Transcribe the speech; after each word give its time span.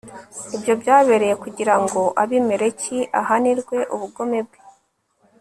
ibyo 0.55 0.73
byabereye 0.81 1.33
kugira 1.43 1.75
ngo 1.81 2.01
abimeleki 2.23 2.97
ahanirwe 3.21 3.77
ubugome 3.95 4.39
bwe 4.47 4.59